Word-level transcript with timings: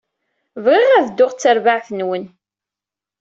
Bɣiɣ 0.63 0.89
ad 0.93 1.05
dduɣ 1.07 1.31
d 1.33 1.37
terbaɛt-nwen. 1.39 2.25